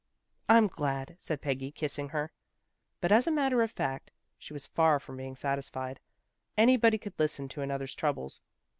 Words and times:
"I'm 0.55 0.65
glad," 0.65 1.15
said 1.19 1.43
Peggy, 1.43 1.69
kissing 1.71 2.09
her. 2.09 2.31
But, 3.01 3.11
as 3.11 3.27
a 3.27 3.31
matter 3.31 3.61
of 3.61 3.69
fact, 3.71 4.09
she 4.39 4.51
was 4.51 4.65
far 4.65 4.99
from 4.99 5.17
being 5.17 5.35
satis 5.35 5.69
fied. 5.69 5.99
Anybody 6.57 6.97
could 6.97 7.19
listen 7.19 7.47
to 7.49 7.61
another's 7.61 7.93
troubles. 7.93 8.41